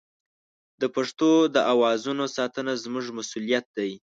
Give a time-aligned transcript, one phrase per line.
[0.81, 3.91] د پښتو د اوازونو ساتنه زموږ مسوولیت دی.